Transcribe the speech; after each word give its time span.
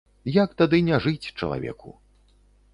Як 0.43 0.55
тады 0.61 0.79
не 0.87 0.97
жыць 1.05 1.31
чалавеку. 1.39 1.95